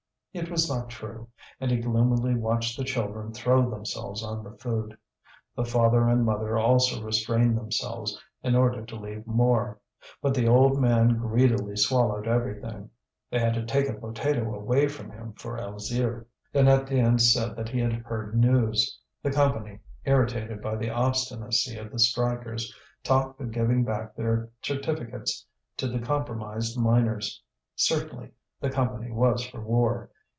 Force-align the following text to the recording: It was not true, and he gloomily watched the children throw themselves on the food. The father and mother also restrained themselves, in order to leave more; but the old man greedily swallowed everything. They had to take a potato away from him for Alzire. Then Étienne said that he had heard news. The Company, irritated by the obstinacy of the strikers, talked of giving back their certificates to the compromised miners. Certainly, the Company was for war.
It 0.33 0.49
was 0.49 0.69
not 0.69 0.87
true, 0.89 1.27
and 1.59 1.69
he 1.69 1.81
gloomily 1.81 2.35
watched 2.35 2.77
the 2.77 2.85
children 2.85 3.33
throw 3.33 3.69
themselves 3.69 4.23
on 4.23 4.45
the 4.45 4.57
food. 4.59 4.97
The 5.57 5.65
father 5.65 6.07
and 6.07 6.23
mother 6.23 6.57
also 6.57 7.03
restrained 7.03 7.57
themselves, 7.57 8.17
in 8.41 8.55
order 8.55 8.81
to 8.85 8.95
leave 8.95 9.27
more; 9.27 9.81
but 10.21 10.33
the 10.33 10.47
old 10.47 10.79
man 10.79 11.17
greedily 11.17 11.75
swallowed 11.75 12.29
everything. 12.29 12.89
They 13.29 13.39
had 13.39 13.55
to 13.55 13.65
take 13.65 13.89
a 13.89 13.93
potato 13.93 14.55
away 14.55 14.87
from 14.87 15.11
him 15.11 15.33
for 15.33 15.57
Alzire. 15.59 16.25
Then 16.53 16.67
Étienne 16.67 17.19
said 17.19 17.57
that 17.57 17.67
he 17.67 17.81
had 17.81 17.91
heard 17.91 18.33
news. 18.33 18.97
The 19.21 19.31
Company, 19.31 19.81
irritated 20.05 20.61
by 20.61 20.77
the 20.77 20.91
obstinacy 20.91 21.75
of 21.77 21.91
the 21.91 21.99
strikers, 21.99 22.73
talked 23.03 23.41
of 23.41 23.51
giving 23.51 23.83
back 23.83 24.15
their 24.15 24.49
certificates 24.63 25.45
to 25.75 25.89
the 25.89 25.99
compromised 25.99 26.77
miners. 26.79 27.43
Certainly, 27.75 28.31
the 28.61 28.69
Company 28.69 29.11
was 29.11 29.45
for 29.45 29.59
war. 29.61 30.09